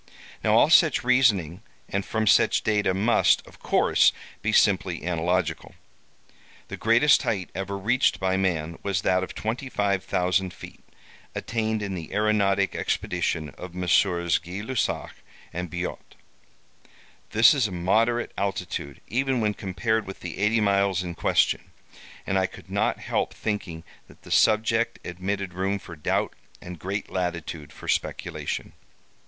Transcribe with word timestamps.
Now, 0.43 0.55
all 0.55 0.71
such 0.71 1.03
reasoning 1.03 1.61
and 1.87 2.03
from 2.03 2.25
such 2.25 2.63
data 2.63 2.91
must, 2.91 3.45
of 3.45 3.59
course, 3.59 4.11
be 4.41 4.51
simply 4.51 5.05
analogical. 5.05 5.75
The 6.69 6.75
greatest 6.75 7.21
height 7.21 7.51
ever 7.53 7.77
reached 7.77 8.19
by 8.19 8.35
man 8.35 8.79
was 8.81 9.03
that 9.03 9.21
of 9.23 9.35
25,000 9.35 10.51
feet, 10.55 10.83
attained 11.35 11.83
in 11.83 11.93
the 11.93 12.11
aeronautic 12.13 12.73
expedition 12.75 13.49
of 13.59 13.75
Messieurs 13.75 14.39
Gay 14.39 14.63
Lussac 14.63 15.17
and 15.53 15.69
Biot. 15.69 16.15
This 17.29 17.53
is 17.53 17.67
a 17.67 17.71
moderate 17.71 18.31
altitude, 18.39 19.01
even 19.07 19.39
when 19.39 19.53
compared 19.53 20.07
with 20.07 20.21
the 20.21 20.39
eighty 20.39 20.59
miles 20.59 21.03
in 21.03 21.13
question; 21.13 21.69
and 22.25 22.39
I 22.39 22.47
could 22.47 22.71
not 22.71 22.97
help 22.97 23.35
thinking 23.35 23.83
that 24.07 24.23
the 24.23 24.31
subject 24.31 24.97
admitted 25.05 25.53
room 25.53 25.77
for 25.77 25.95
doubt 25.95 26.33
and 26.59 26.79
great 26.79 27.11
latitude 27.11 27.71
for 27.71 27.87
speculation. 27.87 28.73